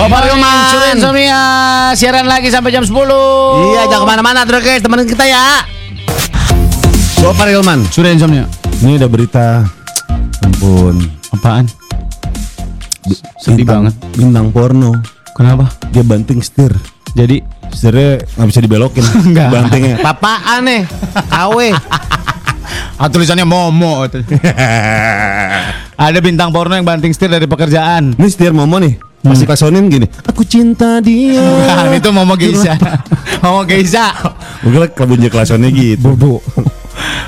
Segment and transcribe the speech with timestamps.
[0.00, 0.96] Morning, Hilman.
[0.96, 1.40] Insomnia
[1.92, 5.60] Siaran lagi sampai jam 10 Iya, jangan ke mana-mana terus guys, temenin kita ya.
[7.20, 7.84] Gopar Hilman.
[7.92, 8.48] Sudah insomnia.
[8.80, 9.68] Ini ada berita.
[10.40, 11.04] Ampun.
[11.30, 11.68] Apaan?
[13.36, 13.94] Sedih Bintang- banget.
[14.16, 14.96] Bintang porno.
[15.36, 15.68] Kenapa?
[15.92, 16.72] Dia banting setir.
[17.12, 19.04] Jadi Setirnya nggak bisa dibelokin.
[19.30, 19.48] Enggak.
[19.52, 19.96] Bantingnya.
[20.02, 20.82] Papaan nih.
[21.30, 21.68] Awe.
[22.98, 24.04] Ah, tulisannya Momo.
[26.00, 28.16] Ada bintang porno yang banting setir dari pekerjaan.
[28.16, 28.96] Ini setir Momo nih.
[29.20, 30.08] Masih klasonin gini.
[30.24, 31.44] Aku cinta dia.
[31.44, 32.72] Bukan, itu Momo Geisha.
[33.44, 34.16] Momo Geisha.
[34.64, 36.00] Gue kira kelabunja klasonnya gitu.
[36.16, 36.40] Bobo.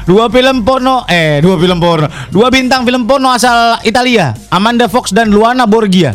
[0.02, 5.14] Dua film porno, eh dua film porno, dua bintang film porno asal Italia, Amanda Fox
[5.14, 6.12] dan Luana Borgia,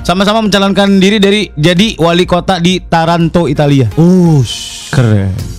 [0.00, 3.92] sama-sama mencalonkan diri dari jadi wali kota di Taranto, Italia.
[4.00, 4.40] Oh,
[4.90, 5.55] Keren.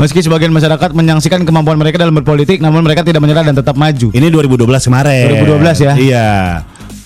[0.00, 4.08] Meski sebagian masyarakat menyaksikan kemampuan mereka dalam berpolitik, namun mereka tidak menyerah dan tetap maju.
[4.16, 5.26] ini 2012 kemarin.
[5.44, 5.92] 2012 ya?
[6.00, 6.30] Iya.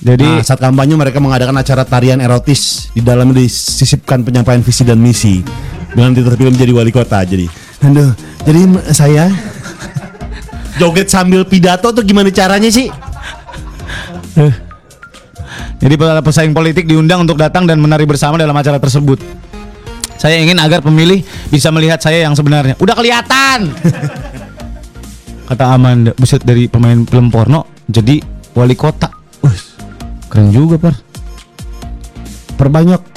[0.07, 5.03] Jadi Nah, saat kampanye mereka mengadakan acara tarian erotis di dalam disisipkan penyampaian visi dan
[5.03, 5.43] misi
[5.91, 7.27] dengan diterpilih menjadi wali kota.
[7.27, 7.51] Jadi,
[7.83, 8.15] aduh,
[8.47, 8.61] jadi
[8.95, 9.35] saya
[10.79, 12.87] joget sambil pidato tuh gimana caranya sih?
[15.77, 19.19] Jadi para pesaing politik diundang untuk datang dan menari bersama dalam acara tersebut.
[20.17, 21.21] Saya ingin agar pemilih
[21.53, 22.77] bisa melihat saya yang sebenarnya.
[22.81, 23.73] Udah kelihatan.
[25.47, 28.19] Kata Amanda, buset dari pemain film porno jadi
[28.57, 29.07] wali kota.
[29.47, 29.61] Wih,
[30.27, 30.95] keren juga, Par.
[32.59, 33.15] Perbanyak.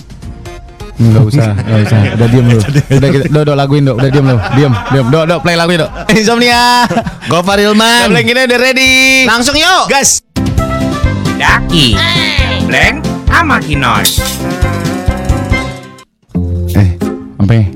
[1.00, 2.00] Enggak usah, enggak usah.
[2.20, 2.60] Udah diam lu.
[2.60, 3.96] Udah kita, do, do laguin do.
[3.96, 4.38] Udah diam lu.
[4.60, 5.06] Diam, diam.
[5.08, 5.88] Do, do play laguin do.
[6.12, 6.86] Insomnia.
[7.32, 8.12] Gofar Hilman.
[8.12, 8.94] Gambling ini udah ready.
[9.24, 9.88] Langsung yuk.
[9.88, 10.20] Gas.
[11.40, 11.96] Daki,
[12.68, 13.00] Bleng,
[13.32, 14.20] sama Kinos.
[17.40, 17.68] Apa ya?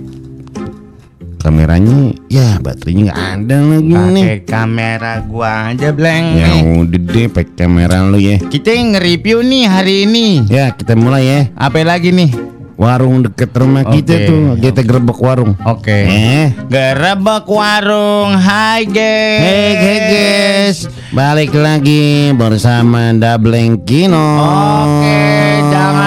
[1.44, 4.24] kameranya ya baterainya nggak ada lagi nih.
[4.24, 6.40] Pakai kamera gua aja, Bleng.
[6.40, 8.40] Ya udah deh, pakai kamera lu ya.
[8.40, 10.48] Kita nge-review nih hari ini.
[10.48, 11.40] Ya, kita mulai ya.
[11.60, 12.32] Apa lagi nih?
[12.74, 14.26] Warung deket rumah kita Oke.
[14.26, 15.54] tuh, kita gerbek warung.
[15.62, 15.94] Oke.
[15.94, 19.40] Eh, Gerebek warung, hai guys.
[19.46, 20.78] Hey, hey guys,
[21.14, 24.18] balik lagi bersama Dableng Kino.
[24.18, 25.22] Oke,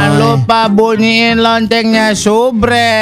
[0.07, 2.95] jangan lupa bunyiin loncengnya subre.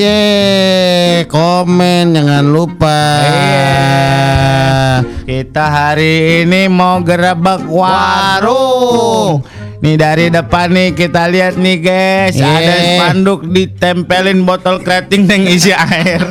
[0.00, 3.00] Iya, komen jangan lupa.
[3.28, 5.04] Iya.
[5.26, 9.44] Kita hari ini mau gerebek warung.
[9.84, 12.48] Nih dari depan nih kita lihat nih guys, Iya.
[12.48, 16.24] ada spanduk ditempelin botol kerating yang isi air.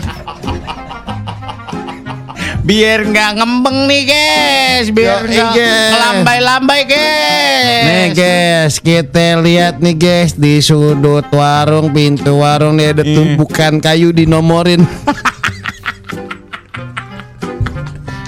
[2.66, 5.94] Biar nggak ngembeng nih guys, biar nggak iya.
[5.94, 7.86] melambai-lambai guys.
[7.86, 14.09] Nih guys, kita lihat nih guys di sudut warung pintu warung nih ada tumpukan kayu
[14.09, 14.81] dinomorin.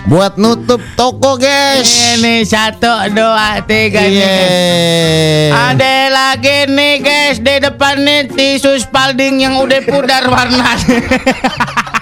[0.06, 1.90] Buat nutup toko guys.
[2.22, 4.22] Ini satu dua tiga Iya.
[4.22, 5.50] nih.
[5.50, 10.78] Ada lagi nih guys di depan nih tisu spalding yang udah pudar warna.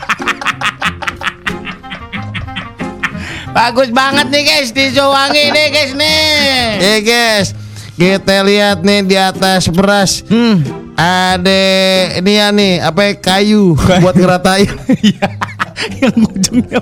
[3.55, 6.75] Bagus banget nih guys tisu wangi nih guys nih.
[6.75, 7.47] Eh guys,
[7.95, 10.27] kita lihat nih di atas beras.
[10.27, 10.59] Hmm.
[10.99, 11.63] Ada
[12.19, 14.67] ini ya nih, apa ya, kayu buat ngeratain.
[16.01, 16.79] yang ujungnya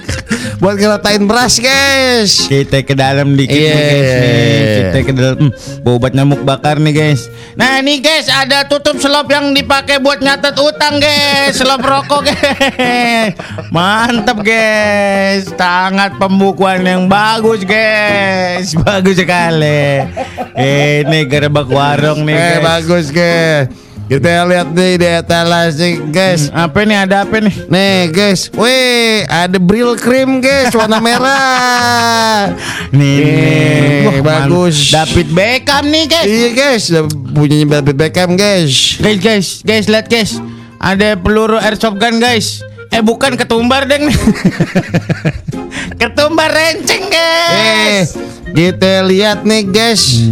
[0.62, 2.46] buat ngeratain beras, guys.
[2.46, 3.70] Kita ke dalam dikit Iya.
[3.70, 4.74] nih guys nih.
[4.74, 7.26] Kita ke dalam hmm, bau obat nyamuk bakar nih guys.
[7.54, 11.54] Nah ini guys ada tutup selop yang dipakai buat nyatet utang guys.
[11.54, 13.34] Selop rokok guys.
[13.68, 15.46] Mantap guys.
[15.50, 18.74] Sangat pembukuan yang bagus guys.
[18.74, 20.06] Bagus sekali.
[20.54, 22.62] Ini gerbek warung nih Eh guys.
[22.62, 23.83] bagus, guys.
[24.04, 26.46] Kita lihat nih di etalase, guys.
[26.46, 27.54] Hmm, Apa nih ada apa nih?
[27.66, 28.52] Nih, guys.
[28.52, 32.52] Wih, ada Bril Cream, guys, warna merah.
[32.92, 34.76] Nih, Nih, Wah, bagus.
[34.86, 36.26] man- David Beckham nih guys.
[36.26, 36.84] Iya, guys.
[37.32, 39.00] Punyanya David Beckham, guys.
[39.00, 40.36] Guys, guys, guys, lihat guys.
[40.76, 42.60] Ada peluru airsoft gun, guys.
[42.90, 44.04] Eh bukan ketumbar deng.
[46.00, 48.14] ketumbar renceng, Eh, guys.
[48.52, 50.22] kita lihat nih, guys.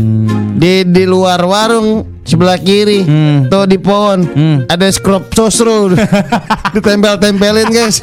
[0.54, 3.46] Di di luar warung sebelah kiri, Hmm.
[3.46, 4.58] tuh di pohon Hmm.
[4.66, 5.90] ada scrub sosro
[6.74, 7.98] ditempel-tempelin, guys.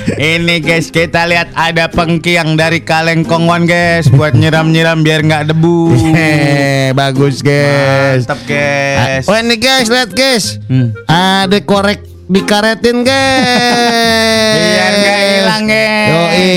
[0.00, 5.92] Ini guys, kita lihat ada pengkiang dari kaleng kongwan, guys, buat nyiram-nyiram biar nggak debu.
[6.10, 8.24] Eh, bagus, guys.
[8.24, 9.28] Mantap, guys.
[9.28, 10.56] Wah, ini guys, lihat, guys.
[10.66, 10.96] Hmm.
[11.04, 14.56] Ada korek dikaretin, guys.
[14.56, 16.08] Biar nggak hilang, guys.
[16.08, 16.56] Yoi.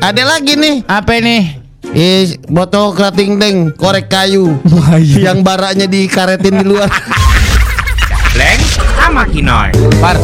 [0.00, 0.76] Ada lagi nih.
[0.84, 1.59] Apa nih?
[1.90, 4.54] Is botol kerating deng, korek kayu.
[5.18, 6.86] yang baraknya dikaretin di luar.
[8.30, 8.60] Bleng
[8.94, 9.74] sama Kinoy.
[9.98, 10.14] Par.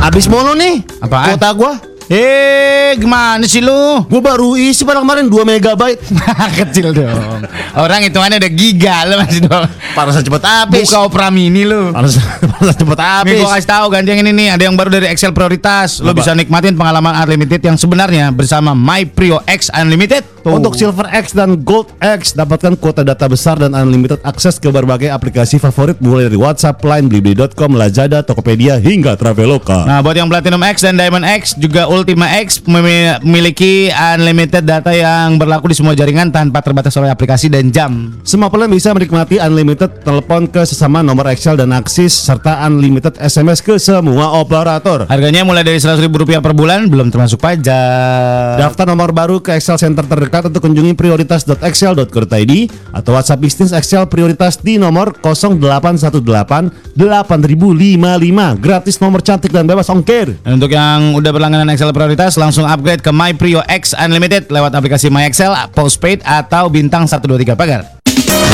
[0.00, 0.80] Abis mulu nih.
[0.98, 1.36] Apaan?
[1.36, 1.72] Kota gua.
[2.10, 4.02] Eh, gimana sih lu?
[4.10, 6.02] Gue baru isi pada kemarin 2 megabyte.
[6.58, 7.46] Kecil dong.
[7.70, 9.62] Orang hitungannya udah giga lu masih dong.
[9.94, 10.90] Parasan cepet habis.
[10.90, 11.94] Buka Opera Mini lu.
[11.94, 12.26] Parasan
[12.82, 13.38] cepet Nih habis.
[13.38, 16.02] gua kasih tahu ganti yang ini nih, ada yang baru dari Excel Prioritas.
[16.02, 16.18] Lo Apa?
[16.18, 20.26] bisa nikmatin pengalaman unlimited yang sebenarnya bersama My Prio X Unlimited.
[20.40, 20.56] Tuh.
[20.56, 25.12] Untuk Silver X dan Gold X dapatkan kuota data besar dan unlimited akses ke berbagai
[25.12, 29.84] aplikasi favorit mulai dari WhatsApp, Line, Blibli.com, Lazada, Tokopedia hingga Traveloka.
[29.84, 34.88] Nah, buat yang Platinum X dan Diamond X juga Ultima X memi- memiliki unlimited data
[34.90, 38.16] yang berlaku di semua jaringan tanpa terbatas oleh aplikasi dan jam.
[38.24, 43.60] Semua pelanggan bisa menikmati unlimited telepon ke sesama nomor Excel dan Axis serta unlimited SMS
[43.60, 45.04] ke semua operator.
[45.04, 48.56] Harganya mulai dari Rp100.000 per bulan, belum termasuk pajak.
[48.56, 52.52] Daftar nomor baru ke Excel Center terdekat untuk kunjungi prioritas.excel.co.id
[52.94, 60.38] atau WhatsApp bisnis Excel prioritas di nomor 0818 8055 gratis nomor cantik dan bebas ongkir.
[60.46, 64.70] Dan untuk yang udah berlangganan Excel prioritas langsung upgrade ke My Prio X Unlimited lewat
[64.78, 67.98] aplikasi My Excel, Postpaid atau bintang 123 pagar.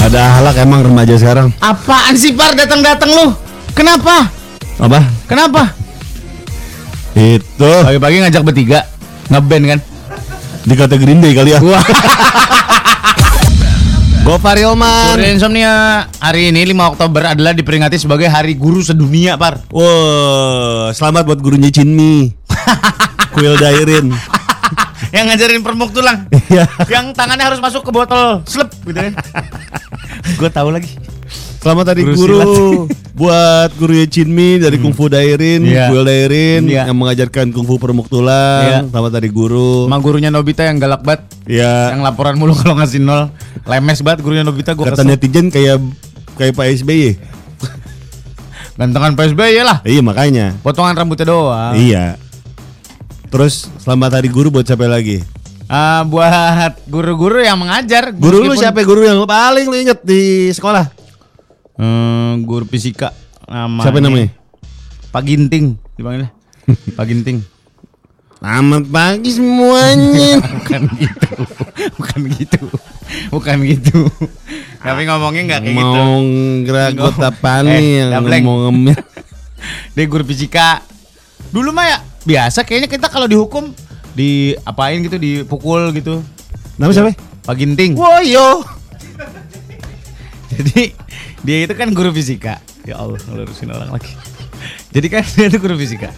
[0.08, 1.52] Ada halak emang remaja sekarang.
[1.60, 3.26] Apaan sih Par datang-datang lu?
[3.76, 4.32] Kenapa?
[4.80, 5.00] Apa?
[5.28, 5.72] Kenapa?
[7.16, 8.80] Itu Pagi-pagi ngajak bertiga
[9.32, 9.80] ngeband kan?
[10.66, 11.62] Di kata Green Day kali ya.
[14.26, 15.14] Gopar Ilman.
[15.14, 19.62] Sore Insomnia hari ini 5 Oktober adalah diperingati sebagai Hari Guru Sedunia, Par.
[19.70, 22.34] Wow, selamat buat gurunya Cinmi.
[23.38, 24.10] Kuil Dairin.
[25.14, 26.26] yang ngajarin permuk tulang.
[26.50, 26.66] Iya.
[26.90, 29.14] yang tangannya harus masuk ke botol slep gitu kan.
[30.34, 30.90] Gue tahu lagi.
[31.62, 32.90] Selamat tadi Guru guru.
[33.16, 35.88] Buat gurunya Cinmi dari Kungfu Dairin, Iya.
[35.88, 36.84] Kuil Dairin Iya.
[36.84, 38.62] yang mengajarkan kungfu permuk tulang.
[38.62, 38.78] Iya.
[38.86, 39.88] Selamat tadi guru.
[39.88, 41.24] Sama gurunya Nobita yang galak banget.
[41.48, 43.32] Ya, Yang laporan mulu kalau ngasih nol.
[43.64, 45.08] Lemes banget gurunya Nobita gue kata kesel.
[45.08, 45.80] netizen kayak
[46.36, 47.16] kayak Pak SBY.
[48.76, 49.80] Gantengan PSBY lah.
[49.82, 50.52] Iya makanya.
[50.60, 51.72] Potongan rambutnya doang.
[51.74, 52.20] Iya.
[53.26, 55.24] Terus selamat hari guru buat siapa lagi?
[55.66, 58.12] Ah, buat guru-guru yang mengajar.
[58.12, 60.92] Guru lu Meskipun- siapa guru yang paling lu inget di sekolah?
[61.76, 63.12] Hmm, guru fisika
[63.44, 63.84] namanya.
[63.84, 64.28] Siapa namanya?
[65.12, 66.30] Pak Ginting dipanggilnya.
[66.96, 67.38] Pak Ginting.
[68.36, 70.40] Selamat pagi semuanya.
[70.60, 71.30] Bukan gitu.
[71.96, 72.60] Bukan gitu.
[73.32, 73.98] Bukan gitu.
[74.80, 76.00] Tapi ngomongnya nggak kayak gitu.
[76.00, 76.20] Mau
[76.96, 78.96] kota apa Eh, nih yang ngemil?
[79.96, 80.80] Dia guru fisika.
[81.52, 83.72] Dulu mah ya biasa kayaknya kita kalau dihukum
[84.12, 86.20] diapain gitu dipukul gitu.
[86.76, 87.12] Nama siapa?
[87.44, 87.96] Pak Ginting.
[87.96, 88.64] Woyo.
[90.56, 90.92] Jadi
[91.46, 92.58] dia itu kan guru fisika.
[92.82, 94.10] Ya Allah, ngelurusin orang lagi.
[94.90, 96.10] Jadi kan dia itu guru fisika.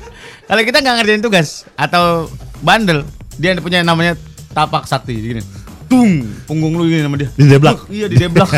[0.48, 3.04] Kalau kita nggak ngerjain tugas atau bandel,
[3.36, 4.16] dia punya namanya
[4.50, 5.44] tapak sakti gini.
[5.88, 7.28] Tung, punggung lu gini sama dia.
[7.32, 7.80] Dideblak.
[7.80, 8.48] Tuk, Iya, dideblak.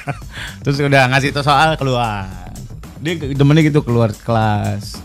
[0.62, 2.26] Terus udah ngasih tuh soal keluar.
[2.98, 4.98] Dia demennya gitu keluar kelas.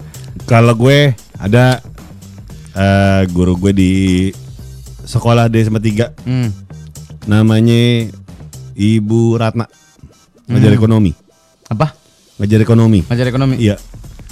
[0.45, 1.77] Kalau gue ada
[2.73, 3.93] eh, guru gue di
[5.03, 6.53] sekolah D sama tiga Hmm.
[7.25, 8.09] namanya
[8.73, 9.65] Ibu Ratna
[10.49, 11.11] ngajar ekonomi
[11.65, 11.93] Apa?
[12.37, 13.55] ngajar ekonomi Ngajar ekonomi.
[13.57, 13.77] iya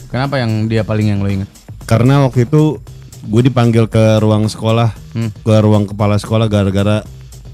[0.07, 1.49] Kenapa yang dia paling yang lo inget?
[1.83, 2.79] karena waktu itu
[3.23, 5.33] gue dipanggil ke ruang sekolah Hmm.
[5.33, 7.01] ke ruang kepala sekolah gara-gara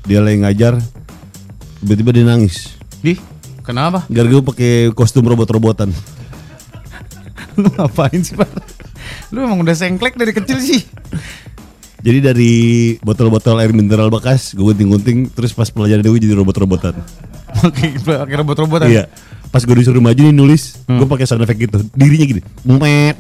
[0.03, 0.73] dia lagi ngajar
[1.79, 3.15] tiba-tiba dia nangis Di,
[3.61, 4.03] kenapa?
[4.05, 5.91] gara-gara gue pakai kostum robot-robotan
[7.53, 8.49] lu ngapain sih, Pak?
[9.29, 10.81] Lu emang udah sengklek dari kecil sih.
[11.99, 12.53] jadi dari
[12.99, 16.97] botol-botol air mineral bekas gue gunting-gunting terus pas pelajaran gue jadi robot-robotan
[17.63, 18.87] Pakai robot-robotan.
[18.91, 19.07] Iya.
[19.53, 21.77] Pas gue disuruh maju nih nulis, gue pakai sound effect gitu.
[21.93, 22.41] Dirinya gini.
[22.65, 23.15] Met.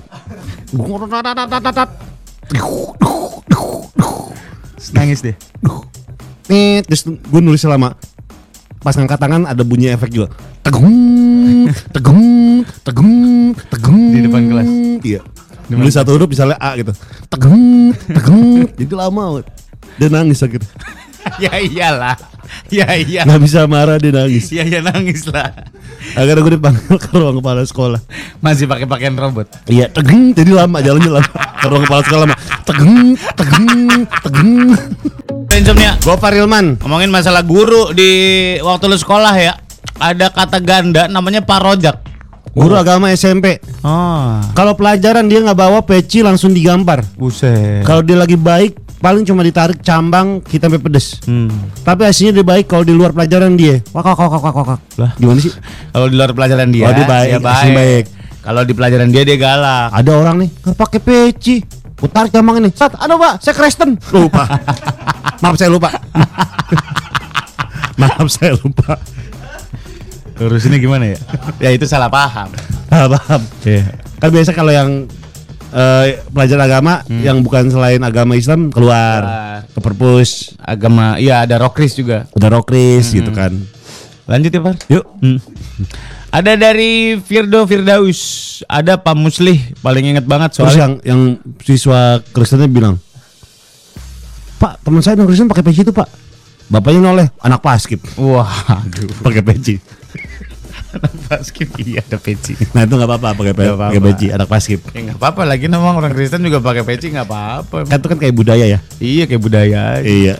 [4.93, 5.35] Nangis deh.
[6.49, 6.83] Met.
[6.89, 7.93] Terus gue nulis selama
[8.83, 10.33] pas ngangkat tangan ada bunyi efek juga.
[10.65, 12.27] Tegung, tegung,
[12.81, 13.13] tegung,
[13.69, 14.01] tegung.
[14.11, 14.69] Di depan kelas?
[15.05, 15.21] Iya.
[15.71, 16.91] Nulis satu huruf misalnya A gitu.
[17.31, 18.67] Tegung, tegung.
[18.79, 19.45] Jadi lama.
[20.01, 20.67] Dia nangis akhirnya.
[21.39, 22.17] Ya iyalah.
[22.69, 23.23] Ya iya.
[23.23, 24.51] Nggak bisa marah dia nangis.
[24.51, 25.49] Ya ya nangis lah.
[26.13, 27.99] Akhirnya gue dipanggil ke ruang kepala sekolah.
[28.39, 29.47] Masih pakai pakaian robot.
[29.65, 31.31] Iya, tegeng jadi lama jalannya lama.
[31.57, 32.35] Ke ruang kepala sekolah lama.
[32.63, 32.95] Tegeng,
[33.33, 33.71] tegeng,
[34.21, 34.53] tegeng.
[35.49, 35.95] Insomnia.
[35.97, 36.77] Gue Farilman.
[36.77, 38.11] Ngomongin masalah guru di
[38.59, 39.53] waktu lu sekolah ya.
[39.95, 42.03] Ada kata ganda namanya parojak.
[42.53, 43.57] Guru agama SMP.
[43.81, 47.01] Oh, Kalau pelajaran dia nggak bawa peci langsung digampar.
[47.15, 47.81] buset.
[47.81, 51.19] Kalau dia lagi baik paling cuma ditarik cambang kita sampai pedes.
[51.27, 51.51] Hmm.
[51.83, 53.83] Tapi hasilnya dia baik kalau di luar pelajaran dia.
[53.91, 54.79] Wak wak wak wak wak, wak.
[54.95, 55.11] Lah.
[55.19, 55.51] Gimana sih?
[55.93, 58.05] Kalau di luar pelajaran dia, Oh, dia baik, dia asli baik.
[58.39, 59.91] Kalau di pelajaran dia dia galak.
[59.91, 61.55] Ada orang nih nggak pakai peci.
[61.99, 62.71] Putar cambang ini.
[62.71, 63.99] Sat, aduh pak, saya Kristen.
[64.15, 64.47] Lupa.
[65.43, 65.91] Maaf saya lupa.
[67.99, 68.95] Maaf saya lupa.
[70.39, 71.19] Lurusinnya gimana ya?
[71.59, 72.49] ya itu salah paham.
[72.87, 73.41] Ah, paham.
[73.67, 73.83] Iya.
[74.19, 75.07] Kan biasa kalau yang
[75.73, 79.21] eh, pelajar agama yang bukan selain agama Islam keluar
[79.73, 80.53] ke perpus.
[80.61, 82.29] Agama, iya ada rokris juga.
[82.37, 83.51] udah rokris gitu kan.
[84.29, 84.75] Lanjut ya, Par.
[84.87, 85.03] yuk.
[85.19, 85.39] Hmm.
[86.33, 88.21] Ada dari Firdo Firdaus,
[88.65, 90.81] ada Pak Muslih paling inget banget terus soalnya.
[90.81, 91.21] yang yang
[91.61, 92.97] siswa Kristennya bilang
[94.57, 96.09] Pak teman saya yang Kristen pakai peci itu Pak.
[96.73, 98.49] Bapaknya noleh anak paskib Wah,
[99.21, 99.77] pakai peci
[101.23, 102.53] Paskib iya ada peci.
[102.71, 103.89] nah itu nggak apa-apa pakai pe- apa-apa.
[103.89, 107.25] pakai peci anak paskib Ya nggak apa-apa lagi namanya orang Kristen juga pakai peci nggak
[107.25, 107.77] apa-apa.
[107.85, 109.79] kan itu kan kayak budaya ya Iya kayak budaya.
[109.97, 110.03] aja.
[110.03, 110.35] iya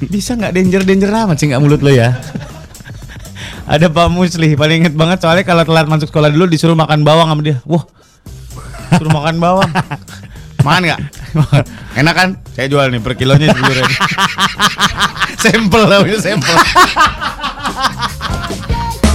[0.00, 2.14] Bisa nggak danger danger amat sih nggak mulut lo ya?
[3.66, 7.26] Ada Pak Muslih paling inget banget soalnya kalau telat masuk sekolah dulu disuruh makan bawang
[7.26, 7.58] sama dia.
[7.64, 7.82] Wah,
[8.94, 9.66] suruh makan bawang.
[10.62, 11.00] Makan nggak?
[11.96, 12.28] Enak kan?
[12.54, 13.90] Saya jual nih per kilonya sepuluh ribu.
[15.42, 16.56] sampel lah, sampel.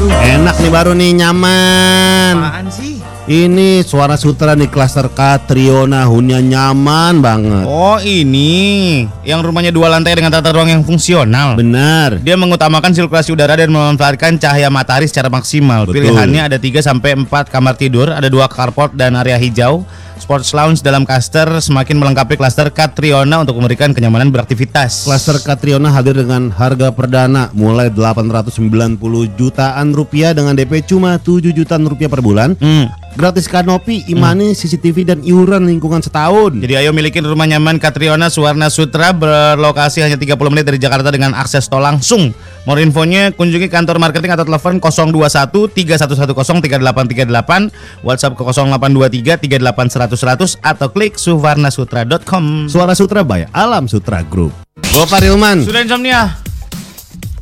[0.10, 2.98] Enak nih baru nih nyaman Apaan sih?
[3.32, 7.70] Ini suara sutra nih klaster Katriona Hunya nyaman banget.
[7.70, 11.54] Oh ini yang rumahnya dua lantai dengan tata ruang yang fungsional.
[11.54, 12.18] Benar.
[12.26, 15.86] Dia mengutamakan sirkulasi udara dan memanfaatkan cahaya matahari secara maksimal.
[15.86, 16.12] Betul.
[16.12, 19.86] Pilihannya ada 3 sampai 4 kamar tidur, ada dua carport dan area hijau.
[20.32, 25.04] Sports lounge dalam cluster semakin melengkapi cluster Catriona untuk memberikan kenyamanan beraktivitas.
[25.04, 28.96] Klaster Katriona hadir dengan harga perdana mulai 890
[29.36, 32.56] jutaan rupiah dengan DP cuma 7 jutaan rupiah per bulan.
[32.64, 32.88] Hmm.
[33.12, 36.64] Gratis kanopi, imani, CCTV dan iuran lingkungan setahun.
[36.64, 41.36] Jadi ayo milikin rumah nyaman Catriona Suwarna Sutra berlokasi hanya 30 menit dari Jakarta dengan
[41.36, 42.32] akses tol langsung.
[42.64, 45.28] More infonya kunjungi kantor marketing atau telepon 021
[45.76, 52.70] 3110 3838, WhatsApp ke 0823 38 100 atau klik suvarnasutra.com.
[52.70, 54.54] Suara Sutra by Alam Sutra Group.
[54.94, 55.66] Gua Parilman.
[55.66, 56.38] Sudah insomnia.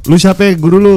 [0.08, 0.96] Lu siapa ya, guru lu?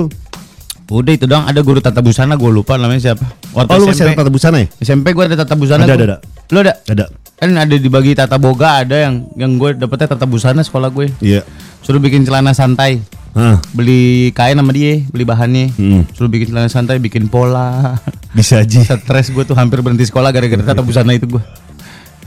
[0.93, 3.25] Udah itu doang ada guru tata busana gue lupa namanya siapa.
[3.57, 4.12] Waktu Oh lu masih SMP.
[4.12, 4.67] ada tata busana ya?
[4.79, 5.83] SMP gue ada tata busana.
[5.89, 5.97] Ada, gua.
[5.97, 6.17] ada, ada.
[6.53, 6.73] Lu ada?
[6.85, 7.05] Ada.
[7.41, 11.09] Kan ada dibagi tata boga ada yang yang gue dapetnya tata busana sekolah gue.
[11.25, 11.49] Iya.
[11.81, 13.01] Suruh bikin celana santai.
[13.33, 15.73] Hah, beli kain sama dia, beli bahannya.
[15.81, 16.05] Hmm.
[16.12, 17.97] Suruh bikin celana santai, bikin pola.
[18.37, 18.85] bisa aja.
[18.85, 21.43] Stres gue tuh hampir berhenti sekolah gara-gara tata busana itu gue.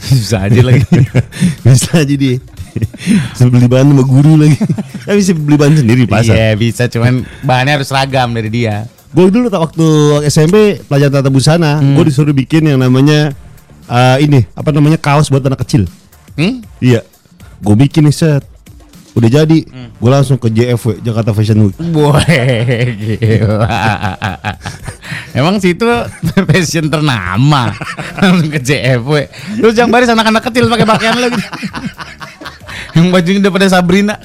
[0.09, 0.85] Susah aja lagi.
[1.65, 2.38] bisa aja dia.
[3.31, 4.57] Bisa beli bahan sama guru lagi.
[5.07, 6.33] Ya bisa beli bahan sendiri di pasar.
[6.33, 8.89] Iya bisa, cuman bahannya harus seragam dari dia.
[9.13, 9.85] Gue dulu waktu
[10.27, 11.93] SMP pelajaran tata busana, Hmm.
[11.93, 13.31] gue disuruh bikin yang namanya
[13.85, 15.85] eh, ini apa namanya kaos buat anak kecil.
[16.35, 16.65] Hmm?
[16.81, 17.05] Iya,
[17.62, 18.43] gue bikin nih set.
[19.15, 19.93] Udah jadi, Hmm.
[19.95, 21.77] gue langsung ke JFW Jakarta Fashion Week.
[21.79, 22.19] Gila.
[25.35, 25.83] Emang situ
[26.47, 27.75] fashion ternama
[28.23, 29.27] langsung ke JFW.
[29.59, 31.35] Terus yang baris anak-anak kecil pakai pakaian lagi.
[32.95, 34.15] yang bajunya udah pada Sabrina.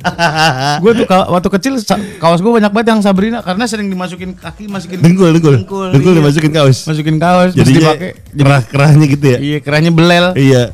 [0.82, 1.72] gue tuh waktu kecil
[2.16, 6.12] kaos gue banyak banget yang Sabrina karena sering dimasukin kaki, masukin Dengkul, dengkul, Dengkul, dengkul,
[6.16, 6.18] iya.
[6.24, 6.78] dimasukin kaos.
[6.88, 8.10] masukin kaos, Jadi dipakai.
[8.32, 9.38] kerah kerahnya gitu ya.
[9.42, 10.26] Iya, kerahnya belel.
[10.38, 10.72] Iya.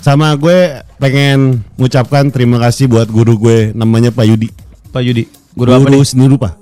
[0.00, 4.48] Sama gue pengen mengucapkan terima kasih buat guru gue namanya Pak Yudi.
[4.94, 6.06] Pak Yudi, guru, apa nih?
[6.06, 6.56] seni rupa.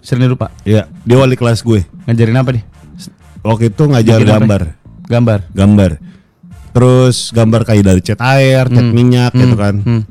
[0.00, 0.48] Seni rupa.
[0.62, 1.84] Iya, dia wali kelas gue.
[2.04, 2.64] Ngajarin apa nih?
[3.40, 4.36] Waktu itu ngajar Bikin apa?
[4.38, 4.62] gambar.
[5.04, 5.40] Gambar.
[5.50, 5.90] gambar
[6.70, 10.02] terus gambar kayak dari cat air cat minyak gitu kan Hmm.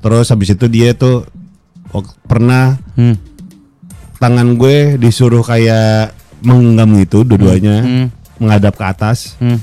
[0.00, 1.28] terus habis itu dia tuh
[2.24, 3.12] pernah Hmm.
[4.16, 8.06] tangan gue disuruh kayak menggenggam gitu dua-duanya Hmm.
[8.40, 9.60] menghadap ke atas Hmm.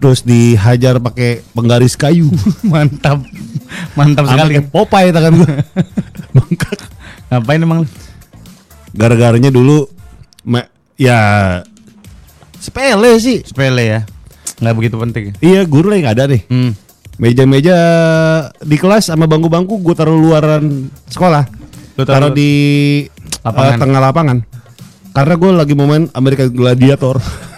[0.00, 2.32] terus dihajar pakai penggaris kayu
[2.64, 3.20] Mantap.
[3.92, 4.56] Mantap sekali.
[4.56, 5.52] kayak Popeye tangan gue
[6.32, 6.80] bengkak
[7.28, 7.88] Ngapain emang lu?
[8.90, 9.84] Gara-garanya dulu
[10.42, 11.18] me- ya
[12.54, 14.00] sepele sih Sepele ya.
[14.58, 15.24] Nggak begitu penting.
[15.38, 16.72] iya guru lagi nggak ada nih Hmm.
[17.16, 17.76] meja-meja
[18.58, 20.64] di kelas sama bangku-bangku gue taruh luaran
[21.04, 21.46] sekolah
[21.94, 22.50] Lu taruh- taruh di
[23.40, 23.68] Lapangan.
[23.68, 24.38] eh, tengah lapangan
[25.10, 27.18] karena gue lagi mau main American Gladiator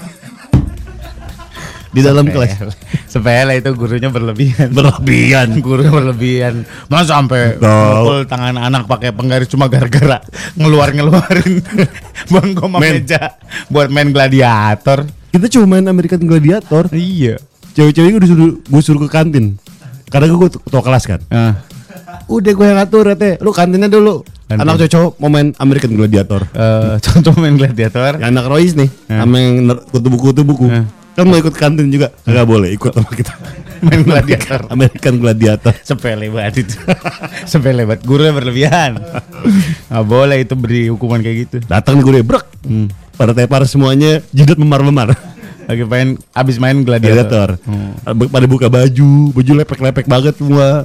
[1.91, 2.55] di dalam kelas
[3.11, 4.71] Sepele itu gurunya berlebihan.
[4.71, 6.55] berlebihan Gurunya berlebihan.
[6.87, 10.23] Masa sampai mukul tangan anak pakai penggaris cuma gara-gara
[10.55, 11.59] ngeluar-ngeluarin
[12.33, 13.35] bangku meja
[13.67, 15.03] buat main gladiator.
[15.31, 17.39] kita cuma main American Gladiator Iya.
[17.73, 19.59] cewek-cewek gue disuruh gue suruh ke kantin
[20.07, 21.55] karena gue ketua kelas kan Nah,
[22.27, 24.67] udah gue yang ngatur ya teh lu kantinnya dulu Kantin.
[24.67, 28.19] anak cowok mau main American Gladiator eh, contoh main gladiator.
[28.19, 29.55] Anak Royce nih sama yang
[29.87, 30.83] kutu buku kutu buku Eh.
[31.21, 33.35] Kan mau ikut kantin juga nggak boleh ikut sama kita
[33.81, 34.61] Main gladiator.
[34.69, 36.77] American Gladiator Sepele banget itu.
[37.49, 38.05] Sepele banget.
[38.05, 39.01] Gurunya berlebihan.
[39.89, 41.57] Nggak boleh itu beri hukuman kayak gitu.
[41.65, 42.45] datang nih gue brek
[43.15, 45.17] pada tepar semuanya jidat memar-memar
[45.65, 47.57] Lagi pengen abis main gladiator.
[47.57, 50.85] gladiator pada buka baju baju lepek-lepek banget semua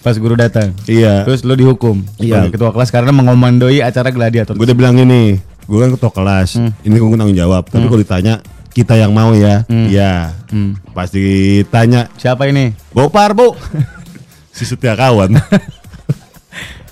[0.00, 0.74] Pas guru datang.
[0.84, 2.46] iya Terus lo dihukum Iya.
[2.48, 4.54] ketua kelas karena mengomandoi acara gladiator.
[4.54, 8.42] gue udah bilang ini gue kan ketua kelas ini gue tanggung jawab tapi kalau ditanya
[8.76, 9.64] kita yang mau ya.
[9.64, 9.88] Hmm.
[9.88, 10.36] Iya.
[10.52, 10.76] Hmm.
[10.92, 11.24] Pasti
[11.72, 12.76] tanya, Siapa ini?
[12.92, 13.56] Gopar bu.
[14.52, 15.32] si setia kawan.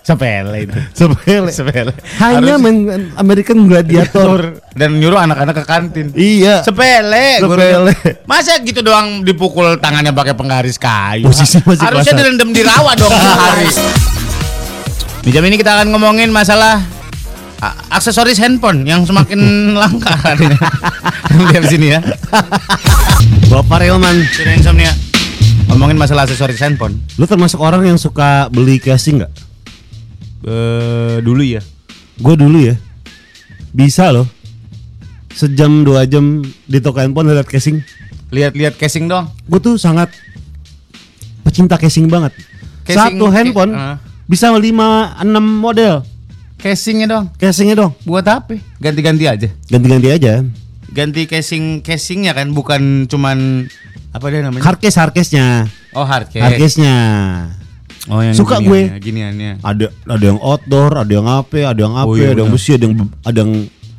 [0.05, 0.77] Sepele itu.
[0.93, 1.49] Sepele.
[1.49, 1.93] Sepele.
[2.21, 4.61] Hanya Harus- American Gladiator.
[4.77, 6.07] dan nyuruh anak-anak ke kantin.
[6.13, 6.61] iya.
[6.61, 7.93] Sepele, Sepele.
[7.93, 8.13] gurunya.
[8.29, 11.25] Masa gitu doang dipukul tangannya pakai penggaris kayu?
[11.25, 13.69] Posisi masih Harusnya direndam di rawa dong sehari.
[15.25, 16.85] Di jam ini kita akan ngomongin masalah
[17.89, 19.39] aksesoris handphone yang semakin
[19.81, 20.57] langka hari ini.
[21.47, 22.01] Lihat sini ya.
[23.47, 24.25] Gopar Ilman.
[24.27, 24.93] Sudah insomnia.
[25.67, 27.01] Ngomongin masalah aksesoris handphone.
[27.15, 29.33] Lu termasuk orang yang suka beli casing nggak?
[30.45, 31.63] Eh dulu ya.
[32.17, 32.77] Gue dulu ya.
[33.71, 34.29] Bisa loh.
[35.31, 37.83] Sejam dua jam di toko handphone lihat casing.
[38.31, 39.31] Lihat-lihat casing doang.
[39.45, 40.11] Gue tuh sangat
[41.43, 42.35] pecinta casing banget.
[42.83, 43.97] Casing- Satu handphone Ah.
[44.25, 46.01] bisa lima enam model
[46.65, 47.27] Casingnya doang.
[47.37, 47.93] casingnya dong.
[48.03, 48.57] Buat apa?
[48.81, 49.49] Ganti-ganti aja.
[49.69, 50.41] Ganti-ganti aja.
[50.89, 53.69] Ganti casing casingnya kan bukan cuman
[54.11, 54.65] apa dia namanya?
[54.65, 55.69] Hardcase hardcase-nya.
[55.93, 56.41] oh hardcase.
[56.41, 56.97] Hardcase-nya.
[58.05, 59.53] Oh yang Suka giniannya, Giniannya.
[59.61, 62.77] Ada ada yang outdoor, ada yang apa, ada yang apa, Oh, iya ada yang besi,
[62.77, 63.53] ada yang ada yang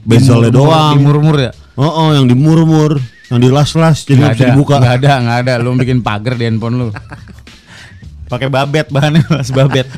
[0.06, 0.94] Dimurmur- doang.
[0.96, 1.52] Dimurmur ya?
[1.74, 4.76] Oh, oh, yang dimurmur, yang dilas-las jadi nggak Nggak bisa ada, dibuka.
[4.78, 5.54] nggak ada, nggak ada.
[5.60, 6.88] Lu bikin pagar di handphone lu.
[8.26, 9.86] Pakai babet bahannya mas babet.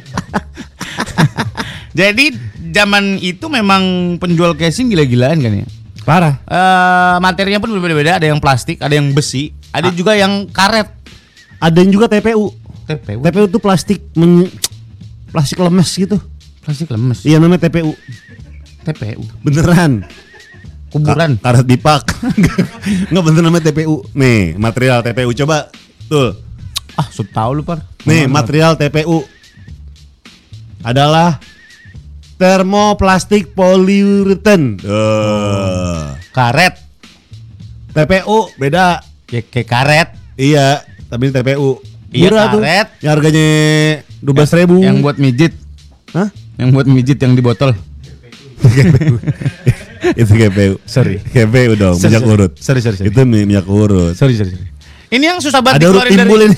[1.94, 2.30] Jadi
[2.70, 5.68] zaman itu memang penjual casing gila-gilaan kan ya.
[6.04, 6.40] Parah.
[6.48, 8.16] Eh materinya pun berbeda-beda.
[8.16, 10.88] Ada yang plastik, ada yang besi, ada juga yang karet.
[11.60, 12.54] Ada yang juga TPU.
[12.88, 13.20] TPU.
[13.20, 14.48] TPU tuh plastik men-
[15.34, 16.16] plastik lemes gitu.
[16.64, 17.28] Plastik lemes.
[17.28, 17.92] Iya namanya TPU.
[18.88, 19.22] TPU.
[19.44, 20.08] Beneran.
[20.88, 21.36] Kuburan.
[21.36, 22.04] Ka- karet dipak.
[23.12, 24.08] Nggak bener namanya TPU.
[24.16, 25.68] Nih, material TPU coba.
[26.08, 26.32] Tuh.
[26.96, 27.84] Ah, sudah tahu lu par.
[28.08, 29.28] Nih, material TPU
[30.82, 31.38] adalah
[32.38, 34.78] termoplastik polyurethane.
[34.78, 36.06] Tuh.
[36.32, 36.74] karet.
[37.92, 39.02] TPU beda.
[39.26, 40.10] Kayak kayak karet.
[40.38, 41.82] Iya, tapi ini TPU.
[42.08, 42.62] Iya, Murah tuh.
[42.62, 42.88] karet.
[43.02, 43.48] Yang harganya
[44.22, 44.76] 12.000 ribu.
[44.80, 45.54] Yang buat mijit.
[46.14, 46.30] Hah?
[46.56, 47.74] Yang buat mijit yang di botol.
[50.14, 50.76] itu GPU.
[50.86, 51.18] Sorry.
[51.24, 52.34] GPU dong, Sorry, minyak sorry.
[52.34, 52.52] urut.
[52.58, 53.10] Sorry, sorry, sorry.
[53.10, 54.14] Itu mi- minyak urut.
[54.14, 54.70] Sorry, sorry, sorry.
[55.08, 56.58] Ini yang susah banget Ada urut timbul dari ini.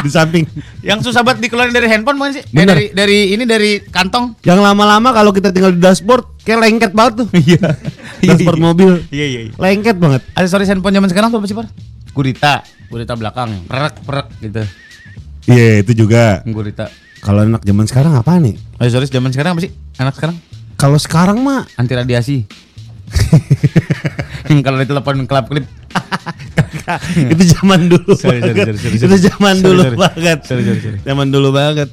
[0.06, 0.44] Di samping.
[0.80, 2.44] yang susah banget dikeluarin dari handphone bukan sih?
[2.44, 4.40] Eh, dari dari ini dari kantong.
[4.46, 7.28] Yang lama-lama kalau kita tinggal di dashboard kayak lengket banget tuh.
[7.36, 7.60] Iya.
[8.32, 8.90] dashboard mobil.
[9.12, 9.52] Iya, iya, iya.
[9.56, 10.22] Lengket banget.
[10.32, 11.66] Aksesoris handphone zaman sekarang tuh apa sih, Par?
[12.10, 12.54] Gurita,
[12.90, 14.62] gurita belakang, perek perek gitu.
[15.50, 16.42] Iya, itu juga.
[16.48, 16.88] Gurita.
[17.20, 18.56] Kalau anak zaman sekarang apa nih?
[18.80, 19.72] Aksesoris zaman sekarang apa sih?
[20.00, 20.36] Anak sekarang
[20.80, 22.48] Kalau sekarang mah anti radiasi.
[24.48, 25.68] yang kalau ditelepon kelap klip.
[27.28, 28.66] Itu zaman dulu Sorry, sorry, banget.
[28.66, 29.26] sorry, sorry, itu sorry.
[29.26, 29.96] zaman Sorry, dulu sorry.
[29.98, 30.38] banget.
[30.42, 30.98] Sorry, sorry, sorry.
[31.02, 31.88] Zaman dulu banget.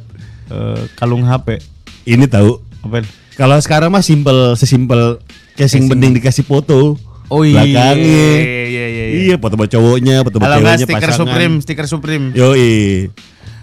[0.48, 1.60] Eh, kalung HP.
[2.06, 2.58] Ini tahu.
[2.82, 3.04] Apa?
[3.34, 5.20] Kalau sekarang mah simpel, sesimpel
[5.54, 5.84] casing Casing.
[5.88, 6.96] bening dikasih foto.
[7.28, 7.60] Oh iya.
[7.60, 8.30] Belakangnya.
[8.40, 9.06] Iya, iya, iya.
[9.28, 11.20] Iya, foto buat cowoknya, foto buat ceweknya stiker pasangan.
[11.20, 12.26] Supreme, stiker Supreme.
[12.32, 12.76] Yoi.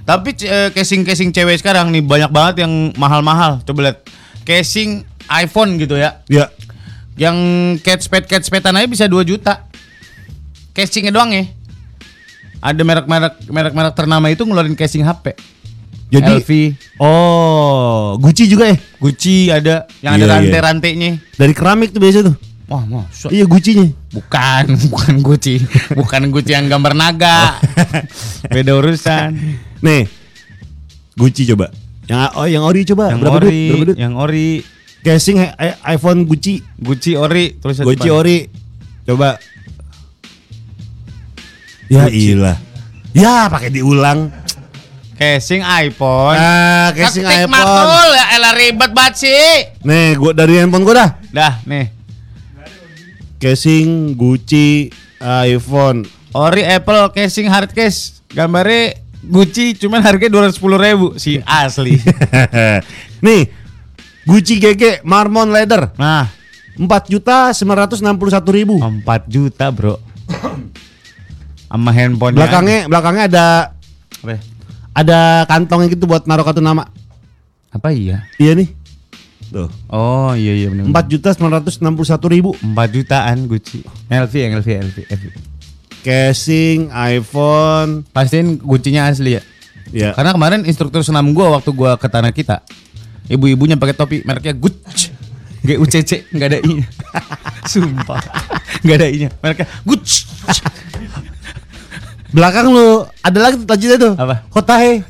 [0.04, 3.58] Tapi eh, casing-casing cewek sekarang nih banyak banget yang mahal-mahal.
[3.62, 4.04] Coba lihat.
[4.42, 6.20] Casing iPhone gitu ya.
[6.28, 6.52] Ya,
[7.16, 7.36] Yang
[7.80, 9.64] catchpad catchpadan aja bisa 2 juta.
[10.74, 11.44] Casingnya doang ya.
[12.58, 15.36] Ada merek-merek merek-merek ternama itu ngeluarin casing HP.
[16.06, 16.50] jadi LV,
[17.02, 18.76] Oh, Gucci juga ya?
[18.96, 20.34] Gucci ada yang Iya, ada iya.
[20.38, 21.10] rantai-rantainya.
[21.34, 22.36] Dari keramik tuh biasa tuh.
[22.64, 23.28] Wah, masa?
[23.28, 23.90] Iya, Gucci-nya.
[24.10, 25.58] Bukan, bukan Gucci.
[25.92, 27.58] Bukan Gucci yang gambar naga.
[28.54, 29.34] Beda urusan.
[29.80, 30.06] Nih.
[31.14, 31.68] Gucci coba.
[32.06, 33.10] Yang oh yang ori coba.
[33.10, 33.68] Yang Berapa ori, duit?
[33.68, 33.96] Berapa duit?
[33.98, 34.48] yang ori,
[35.02, 36.62] Casing i- iPhone Gucci.
[36.74, 38.46] Gucci ori, terus Gucci ori.
[39.04, 39.36] Coba.
[41.88, 42.56] Ya iyalah.
[43.14, 44.32] Ya pakai diulang.
[45.14, 46.34] Casing iPhone.
[46.34, 47.54] Ah, casing Ketik iPhone.
[47.54, 49.46] matul, ya elah ribet banget sih.
[49.86, 51.10] Nih, gua dari handphone gua dah.
[51.30, 51.86] Dah, nih.
[53.38, 54.90] Casing Gucci
[55.46, 56.02] iPhone.
[56.34, 58.24] Ori Apple casing hard case.
[58.26, 61.96] Gambarnya Gucci cuman harganya 210 ribu Si asli.
[63.24, 63.48] Nih.
[64.24, 66.32] Gucci GG Marmon Leather Nah,
[66.80, 70.00] 4 juta 961 ribu 4 juta bro.
[71.74, 73.46] Sama handphone Belakangnya belakangnya ada
[74.22, 74.38] apa?
[74.94, 76.86] ada kantongnya gitu buat naruh kartu nama.
[77.74, 78.30] Apa iya?
[78.38, 78.70] Iya nih.
[79.50, 79.66] Tuh.
[79.90, 80.86] Oh iya iya benar.
[80.86, 83.82] 4 juta 961 ribu 4 jutaan Gucci.
[84.06, 84.96] LV yang LV LV.
[85.10, 85.24] LV.
[86.06, 88.06] Casing iPhone.
[88.14, 89.42] Pastiin Gucci-nya asli ya.
[89.90, 90.10] Ya.
[90.14, 92.62] Karena kemarin instruktur senam gua waktu gua ke tanah kita,
[93.26, 95.10] ibu-ibunya pakai topi mereknya Gucci.
[95.64, 96.86] G U C C nggak ada i-nya.
[97.72, 98.22] Sumpah.
[98.86, 99.30] Nggak ada i-nya.
[99.42, 100.22] Mereknya Gucci.
[102.34, 104.12] Belakang lu ada lagi tuh tajilnya tuh.
[104.18, 104.42] Apa?
[104.50, 105.06] Hotahe.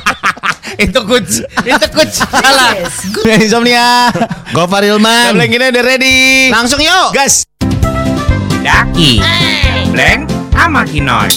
[0.88, 1.44] itu Gucci.
[1.68, 2.24] Itu Gucci.
[2.32, 2.72] Salah.
[3.36, 4.08] Insomnia.
[4.56, 5.36] Gofar Ilman.
[5.36, 6.16] Gambling ini udah ready.
[6.48, 7.12] Langsung yuk.
[7.12, 7.44] Gas.
[8.64, 9.20] Daki,
[9.94, 11.28] Blank, sama Kinoy.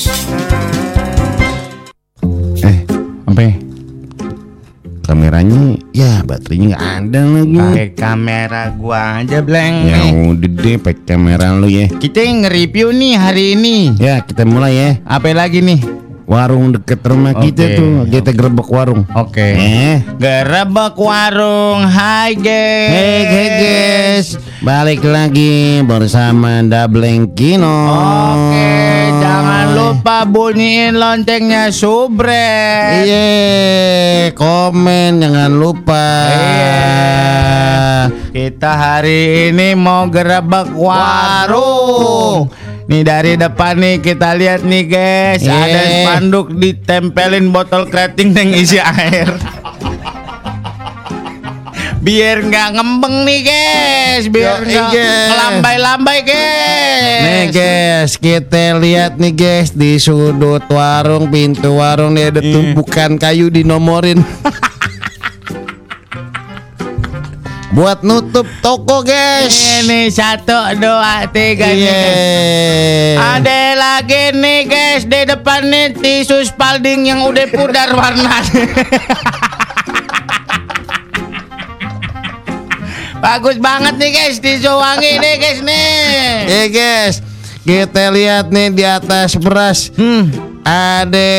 [2.64, 2.78] Eh,
[3.30, 3.69] Apa?
[5.10, 5.16] Ya?
[5.18, 7.58] kameranya ya baterainya nggak ada lagi.
[7.58, 9.76] Pakai kamera gua aja, Blank.
[9.90, 11.90] Ya udah deh, pakai kamera lu ya.
[11.90, 13.98] Kita nge-review nih hari ini.
[13.98, 14.90] Ya, kita mulai ya.
[15.10, 16.09] Apa lagi nih?
[16.30, 17.74] Warung deket rumah kita Oke.
[17.74, 19.02] tuh, kita gerebek warung.
[19.18, 19.50] Oke.
[19.50, 21.82] Eh, Gerebek warung.
[21.90, 22.94] Hai, guys.
[22.94, 24.28] Hey, hey guys,
[24.62, 27.66] balik lagi bersama Dableng Kino.
[27.66, 28.78] Oke,
[29.26, 32.54] jangan lupa bunyiin loncengnya subre.
[33.10, 36.30] Iya, komen jangan lupa.
[36.30, 36.78] Iya.
[38.30, 42.69] Kita hari ini mau gerebek warung.
[42.90, 45.62] Nih dari depan nih kita lihat nih guys, Iya.
[45.62, 49.30] ada spanduk ditempelin botol kreating yang isi air.
[52.02, 55.30] Biar nggak ngembeng nih guys, biar nggak iya.
[55.30, 57.22] melambai-lambai guys.
[57.28, 63.52] Nih guys, kita lihat nih guys di sudut warung pintu warung nih ada tumpukan kayu
[63.54, 64.24] dinomorin.
[67.70, 69.54] Buat nutup toko guys.
[69.86, 71.86] Ini satu, dua, tiga nih.
[71.86, 71.94] Iya.
[71.94, 73.22] guys.
[73.22, 78.42] Ada lagi nih guys di depan nih tisu spalding yang udah pudar warna.
[83.22, 86.50] Bagus banget nih guys tisu wangi nih guys nih.
[86.50, 87.22] Eh guys,
[87.62, 89.94] kita lihat nih di atas beras.
[89.94, 90.34] Hmm.
[90.66, 91.30] Ada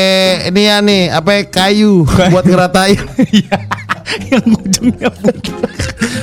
[0.47, 3.03] ini ya nih, apa ya, kayu buat ngeratain.
[4.21, 5.09] yang ujungnya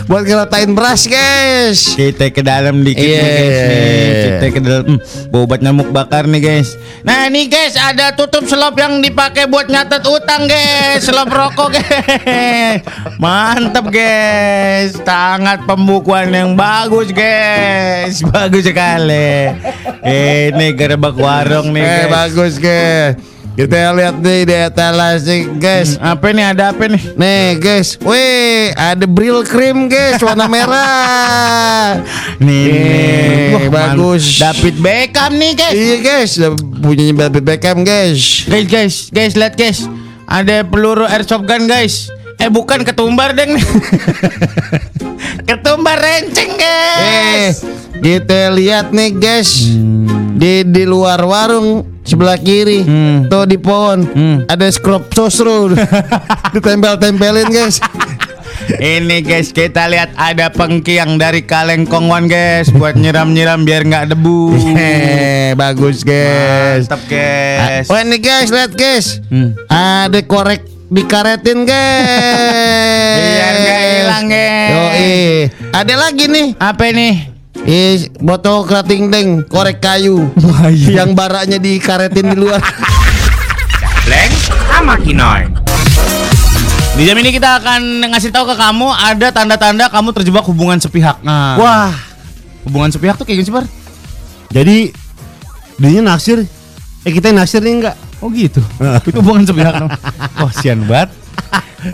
[0.05, 1.93] buat ngeratain beras, guys.
[1.93, 3.29] Kita ke dalam dikit nih Iya.
[3.29, 4.09] guys nih.
[4.19, 6.75] Kita ke dalam hmm, bau obat nyamuk bakar nih guys.
[7.01, 11.05] Nah ini guys ada tutup selop yang dipakai buat nyatet utang guys.
[11.05, 12.81] Selop rokok guys.
[13.19, 14.97] Mantap guys.
[14.99, 18.25] Sangat pembukuan yang bagus guys.
[18.25, 19.53] Bagus sekali.
[20.03, 22.11] Ini gerebek warung nih Eh guys.
[22.11, 23.13] bagus, guys.
[23.59, 25.99] Kita lihat nih di etalase, guys.
[25.99, 27.03] Hmm, Apa nih ada apa nih?
[27.13, 27.99] Nih, guys.
[27.99, 31.99] Wih, ada Bril Cream, guys, warna merah.
[32.39, 32.71] Nih,
[33.51, 34.39] Nih, Wah, bagus.
[34.39, 35.75] man- David Beckham nih guys.
[35.75, 36.31] Iya, guys.
[36.79, 38.47] Punyanya David Beckham, guys.
[38.47, 39.91] Guys, guys, guys, lihat guys.
[40.25, 42.15] Ada peluru airsoft gun, guys.
[42.39, 43.59] Eh, bukan ketumbar deng.
[45.49, 47.67] ketumbar renceng, Eh, guys.
[47.99, 49.67] kita lihat nih, guys.
[50.33, 53.29] Di di luar warung sebelah kiri, Hmm.
[53.29, 54.37] tuh di pohon Hmm.
[54.49, 55.69] ada scrub sosro
[56.55, 57.79] ditempel-tempelin, guys.
[58.69, 64.53] Ini guys, kita lihat ada pengkiang dari kaleng kongwan, guys, buat nyiram-nyiram biar nggak debu.
[64.75, 66.85] Eh, bagus, guys.
[66.85, 67.87] Mantap, guys.
[67.87, 69.21] Wah, ini guys, lihat, guys.
[69.29, 69.57] Hmm.
[69.65, 73.17] Ada korek dikaretin, guys.
[73.17, 74.69] Biar nggak hilang, guys.
[74.69, 75.17] Yoi.
[75.71, 76.49] Ada lagi nih.
[76.59, 77.15] Apa nih?
[77.67, 80.31] Is botol kerating deng, korek kayu.
[80.71, 82.61] Yang baraknya dikaretin di luar.
[84.07, 84.33] Blank,
[84.71, 85.43] sama Kinoy.
[86.97, 91.21] Di jam ini kita akan ngasih tahu ke kamu ada tanda-tanda kamu terjebak hubungan sepihak.
[91.23, 91.93] Nah, Wah,
[92.67, 93.67] hubungan sepihak tuh kayak gini sih, Bar?
[94.49, 94.91] jadi
[95.79, 96.43] dia naksir.
[97.07, 97.97] Eh kita yang naksir nih enggak?
[98.19, 98.59] Oh gitu.
[99.09, 99.79] Itu hubungan sepihak.
[100.43, 101.13] Wah, sian banget.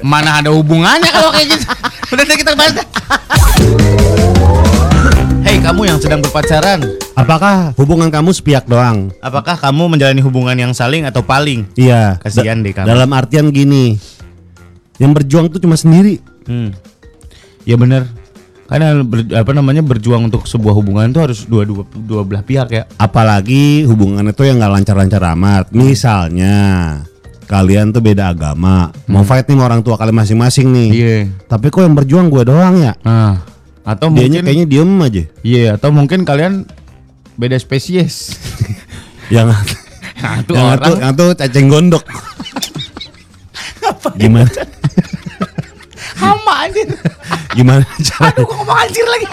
[0.01, 1.67] Mana ada hubungannya kalau kayak gitu.
[2.17, 2.73] Udah deh kita bahas.
[5.75, 6.87] kamu yang sedang berpacaran,
[7.19, 9.11] Apakah hubungan kamu sepihak doang?
[9.19, 11.67] apakah kamu menjalani hubungan yang saling atau paling?
[11.75, 12.15] Iya.
[12.23, 12.87] Kasihan deh kamu.
[12.87, 13.99] Dalam artian gini,
[15.03, 16.23] yang berjuang tuh cuma sendiri.
[16.47, 16.71] Hmm.
[17.67, 18.07] Ya benar.
[18.71, 22.71] Karena ber- apa namanya berjuang untuk sebuah hubungan itu harus dua dua dua belah pihak
[22.71, 22.87] ya.
[22.95, 25.75] Apalagi hubungan itu yang nggak lancar-lancar amat.
[25.75, 26.55] Misalnya
[27.51, 30.91] kalian tuh beda agama, mau fight nih sama orang tua kalian masing-masing nih.
[30.95, 31.19] Iya.
[31.51, 32.95] Tapi kok yang berjuang gue doang ya?
[33.03, 33.43] Nah,
[33.85, 35.23] atau Dianya mungkin kayaknya diem aja.
[35.45, 36.65] Iya, atau mungkin kalian
[37.37, 38.35] beda spesies.
[39.35, 39.53] Yang
[40.25, 42.05] itu yang orang tuh cacing gondok.
[44.17, 44.49] Gimana?
[46.17, 46.89] sama anjir.
[47.53, 48.33] Gimana cara?
[48.33, 49.27] Aduh, kok ngomong anjir lagi.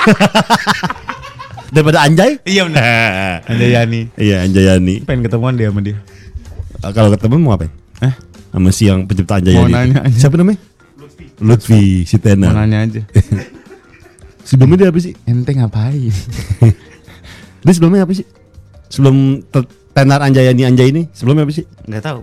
[1.75, 2.31] Daripada anjay?
[2.43, 3.39] iya benar.
[3.47, 4.11] Ada Yani.
[4.19, 5.07] Iya Anjayani.
[5.07, 5.95] Pengen ketemuan dia sama dia.
[6.83, 7.71] Ah, Kalau ketemu mau ngapain?
[8.03, 8.13] Eh?
[8.51, 9.63] Sama si yang pencipta Anjayani.
[9.63, 10.03] Mau nanya.
[10.11, 10.59] Siapa namanya?
[11.39, 12.51] Lutfi si Mau Tenar.
[12.51, 13.01] nanya aja.
[14.51, 15.15] Sebelumnya dia apa sih?
[15.23, 16.11] Ente ngapain?
[17.63, 18.27] Dia sebelumnya apa sih?
[18.91, 19.39] Sebelum
[19.95, 21.63] Tenar Anjayani Anjay ini sebelumnya apa sih?
[21.87, 22.19] Enggak tahu.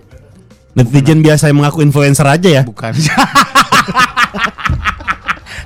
[0.77, 2.63] Netizen biasa yang mengaku influencer aja ya.
[2.69, 2.93] Bukan.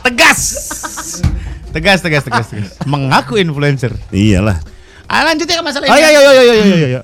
[0.07, 0.39] tegas.
[1.73, 2.71] Tegas, tegas, tegas, tegas.
[2.87, 3.91] Mengaku influencer.
[4.13, 4.61] Iyalah.
[5.09, 5.99] Ah, lanjut ya ke masalah Oh ini.
[5.99, 6.87] iya iya iya iya iya iya.
[6.95, 7.01] iya.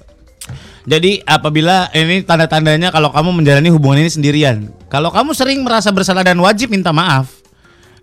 [0.88, 4.72] Jadi apabila ini tanda-tandanya kalau kamu menjalani hubungan ini sendirian.
[4.88, 7.38] Kalau kamu sering merasa bersalah dan wajib minta maaf,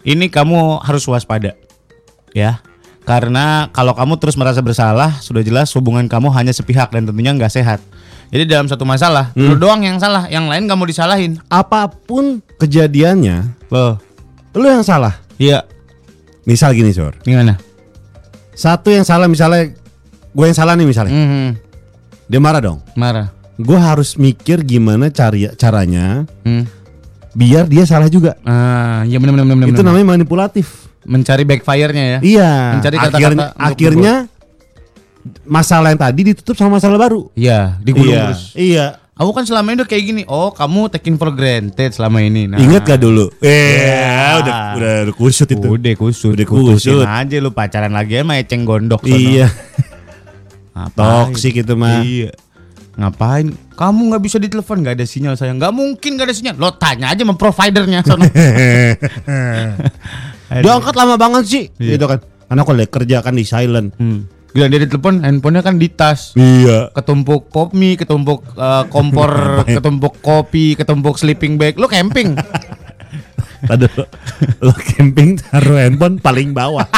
[0.02, 1.54] ini kamu harus waspada.
[2.32, 2.60] Ya.
[3.06, 7.48] Karena kalau kamu terus merasa bersalah, sudah jelas hubungan kamu hanya sepihak dan tentunya nggak
[7.48, 7.78] sehat.
[8.26, 11.38] Jadi dalam satu masalah, lu doang yang salah, yang lain kamu disalahin.
[11.46, 14.02] Apa pun kejadiannya, Loh,
[14.50, 15.14] lu yang salah.
[15.38, 15.62] iya,
[16.42, 17.14] Misal gini, Sur.
[17.22, 17.54] gimana?
[18.50, 19.70] Satu yang salah misalnya
[20.30, 21.14] gue yang salah nih misalnya.
[21.14, 21.48] Mhm,
[22.26, 22.82] Dia marah dong.
[22.94, 23.30] marah.
[23.54, 26.66] Gue harus mikir gimana cari caranya Hmm.
[27.36, 28.40] Biar dia salah juga.
[28.48, 29.68] Ah, iya benar benar benar.
[29.68, 30.88] Itu namanya manipulatif.
[31.06, 32.18] mencari backfire-nya ya.
[32.18, 32.52] Iya.
[32.74, 34.14] Mencari kata-kata akhirnya, akhirnya
[35.46, 37.30] masalah yang tadi ditutup sama masalah baru.
[37.38, 38.26] Iya, digulung iya.
[38.26, 38.42] terus.
[38.58, 38.86] Iya.
[39.14, 40.22] Aku kan selama ini udah kayak gini.
[40.26, 42.50] Oh, kamu taking for granted selama ini.
[42.50, 43.32] Nah, Ingat gak dulu?
[43.40, 45.62] Eh, udah udah udah kusut itu.
[45.62, 46.36] Udah kusut.
[46.36, 47.06] Udah kusut.
[47.06, 49.06] aja lu pacaran lagi sama eceng gondok.
[49.08, 49.48] Iya.
[50.98, 52.04] Toksik itu mah.
[52.04, 52.36] Iya.
[53.00, 53.56] Ngapain?
[53.76, 55.60] Kamu nggak bisa ditelepon nggak ada sinyal sayang.
[55.60, 56.56] Nggak mungkin nggak ada sinyal.
[56.56, 58.00] Lo tanya aja sama providernya.
[60.64, 61.64] Dia angkat lama banget sih.
[61.76, 62.00] Iya.
[62.00, 62.18] Gitu kan.
[62.46, 63.90] Karena aku lagi kerja kan di silent.
[63.98, 64.20] hmm.
[64.56, 66.32] Gila dia ditelepon, handphonenya kan di tas.
[66.32, 66.88] Iya.
[66.96, 69.28] Ketumpuk pop mie, ketumpuk eh, kompor,
[69.76, 71.76] ketumpuk kopi, ketumpuk sleeping bag.
[71.76, 72.32] Lu camping.
[73.68, 73.92] Aduh,
[74.64, 76.88] lo camping taruh handphone paling bawah.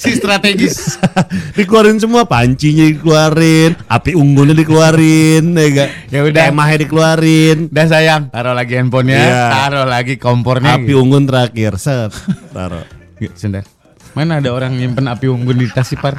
[0.00, 0.96] Si strategis.
[1.60, 5.88] dikeluarin semua pancinya dikeluarin, api unggunnya dikeluarin, ya gak?
[6.08, 6.44] Ya udah.
[6.48, 9.42] Kemahnya dikeluarin, Udah sayang, taruh lagi handphonenya, Iya.
[9.52, 10.80] taruh lagi kompornya.
[10.80, 12.16] api unggun terakhir, set,
[12.50, 12.88] taruh.
[13.20, 13.68] Gitu, sebentar.
[14.10, 16.18] Mana ada orang nyimpen api unggun di tas Ipar?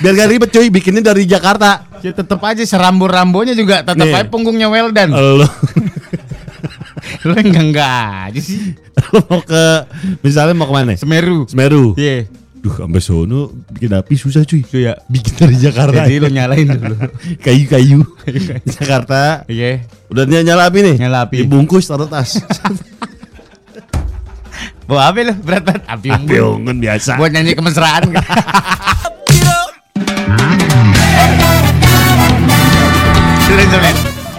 [0.00, 1.86] Biar gak ribet cuy, bikinnya dari Jakarta.
[2.00, 4.16] Ya tetep aja serambu-rambonya juga tetep Nih.
[4.16, 5.12] aja punggungnya well done.
[5.12, 5.44] Lo,
[7.28, 7.92] Lu enggak enggak
[8.32, 8.72] aja sih.
[9.12, 9.62] lo mau ke,
[10.20, 10.92] misalnya mau ke mana?
[10.96, 11.44] Semeru.
[11.46, 11.92] Semeru.
[11.94, 12.26] Iya.
[12.60, 14.60] Duh, sampai sono bikin api susah cuy.
[14.68, 15.00] Iya.
[15.08, 16.04] Bikin dari Jakarta.
[16.04, 16.96] Jadi lu nyalain dulu.
[17.44, 18.04] Kayu-kayu.
[18.76, 19.48] Jakarta.
[19.48, 19.88] Iya.
[20.12, 20.96] Udah ny- nyala api nih.
[21.00, 21.40] Nyala api.
[21.40, 22.36] Dibungkus taruh tas.
[24.84, 25.34] Bawa apa lu?
[25.40, 26.28] Berat banget api unggun.
[26.28, 27.16] api unggun biasa.
[27.16, 28.02] Buat nyanyi kemesraan.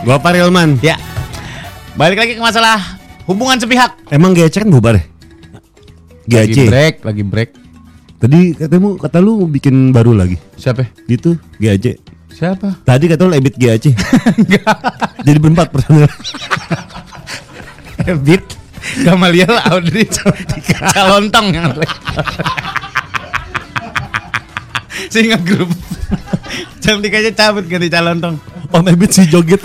[0.05, 0.77] Gua Pak Rilman.
[0.85, 0.97] Ya.
[1.97, 2.77] Balik lagi ke masalah
[3.25, 3.97] hubungan sepihak.
[4.13, 5.03] Emang GC kan bubar ya?
[6.31, 7.60] Lagi break, lagi break.
[8.21, 10.37] Tadi katemu kata lu bikin baru lagi.
[10.53, 10.85] Siapa?
[11.09, 11.97] Gitu, GAC.
[12.29, 12.77] Siapa?
[12.85, 13.97] Tadi kata lu ebit GAC.
[15.25, 16.05] Jadi berempat personil.
[18.25, 18.45] Beat
[19.05, 20.09] Gamaliel Audrey
[20.93, 21.69] Calontong yang
[25.13, 25.69] Singa grup
[26.81, 29.59] Jam 3 aja cabut ganti calontong Om Ebit si joget.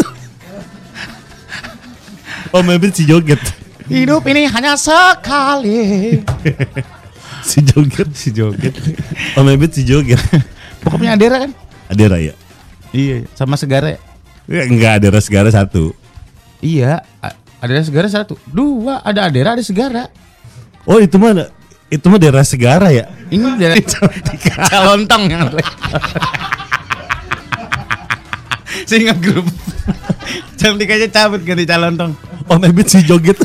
[2.50, 3.38] Om Ebit si joget.
[3.86, 6.18] Hidup ini hanya sekali
[7.50, 8.74] Si joget, si joget.
[9.38, 10.18] Om Ebit si joget.
[10.82, 11.54] Pokoknya Adera kan?
[11.86, 12.34] Ada raya.
[12.90, 13.94] Iya Sama Segara
[14.46, 15.94] Ya, enggak ada segara satu.
[16.58, 17.02] Iya
[17.58, 20.10] Adera Segara satu Dua Ada Adera ada Segara
[20.86, 21.50] Oh itu mah ada-
[21.86, 23.06] itu mah daerah segara ya.
[23.30, 23.78] Ini dari
[24.70, 25.46] Calontong yang
[28.86, 29.46] Singa grup
[30.58, 33.38] Jam 3 aja cabut ganti calontong Om Ebit si joget.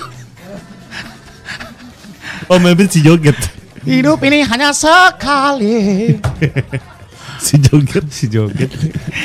[2.45, 3.37] Om Ebit si joget.
[3.81, 6.13] Hidup ini hanya sekali
[7.41, 8.69] Si joget, si joget.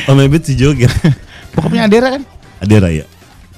[0.09, 0.89] Om Ebit si joget.
[1.53, 2.25] Pokoknya Adera kan?
[2.65, 3.05] Ada raya.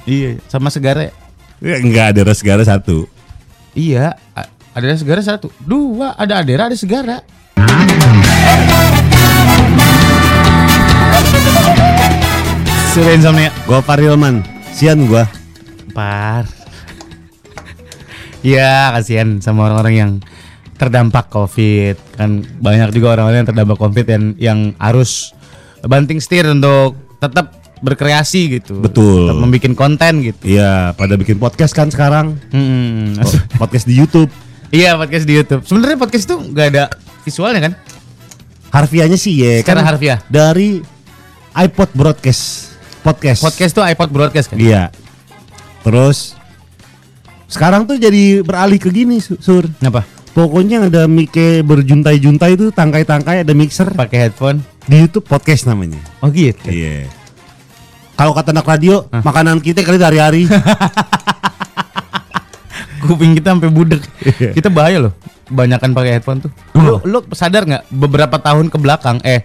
[0.03, 1.15] Iya, sama Segara.
[1.63, 3.07] Ya, enggak ada segara satu.
[3.71, 4.19] Iya,
[4.75, 5.55] Adera Segara satu.
[5.63, 7.23] Dua, ada Adera, ada Segara.
[12.91, 13.55] Sudah insomnia.
[13.63, 14.43] Gua Parilman.
[14.75, 15.31] Sian gua.
[15.95, 16.51] Par.
[18.43, 20.11] Iya, kasihan sama orang-orang yang
[20.79, 22.17] terdampak COVID.
[22.17, 25.35] Kan banyak juga orang-orang yang terdampak COVID dan yang harus
[25.83, 28.79] banting setir untuk tetap berkreasi gitu.
[28.79, 29.31] Betul.
[29.31, 30.43] Tetap membuat konten gitu.
[30.47, 32.39] Iya, pada bikin podcast kan sekarang.
[32.51, 33.19] Hmm.
[33.55, 34.31] Podcast di YouTube.
[34.71, 35.63] Iya, podcast di YouTube.
[35.63, 36.85] Sebenarnya podcast itu nggak ada
[37.23, 37.73] visualnya kan?
[38.69, 40.19] Harfiahnya sih ya Secara kan harfiah.
[40.29, 40.83] dari
[41.55, 43.41] iPod broadcast podcast.
[43.41, 44.61] Podcast tuh iPod broadcast kan?
[44.61, 44.93] Iya.
[45.81, 46.37] Terus
[47.49, 49.65] sekarang tuh jadi beralih ke gini Su- Sur.
[49.81, 50.05] Apa?
[50.39, 51.35] Pokoknya ada mic
[51.67, 54.63] berjuntai-juntai itu tangkai-tangkai ada mixer Pakai headphone.
[54.87, 55.99] di YouTube podcast namanya.
[56.23, 56.71] Oh gitu.
[56.71, 57.11] Iya.
[58.15, 60.47] Kalau kata anak radio, makanan kita kali hari-hari.
[63.03, 64.07] Kuping kita sampai budek.
[64.55, 65.13] kita bahaya loh.
[65.51, 66.55] Kebanyakan pakai headphone tuh.
[66.79, 69.43] Lu, lu sadar nggak beberapa tahun ke belakang eh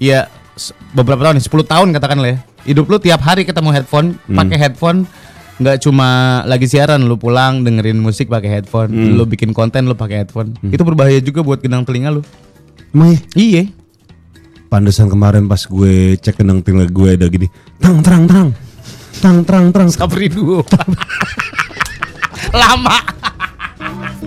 [0.00, 0.24] ya
[0.96, 2.38] beberapa tahun nih 10 tahun katakanlah ya.
[2.64, 5.04] Hidup lu tiap hari ketemu headphone, pakai headphone
[5.60, 10.24] nggak cuma lagi siaran lu pulang dengerin musik pakai headphone, lu bikin konten lu pakai
[10.24, 10.56] headphone.
[10.64, 12.24] Itu berbahaya juga buat genang telinga lu.
[12.90, 13.20] Emang ya?
[13.36, 13.62] Iya.
[14.72, 17.46] Pantesan kemarin pas gue cek kenang telinga gue ada gini.
[17.76, 18.48] Tang terang terang.
[19.20, 19.88] Tang terang terang.
[19.92, 20.64] Sapri duo.
[22.60, 22.98] Lama.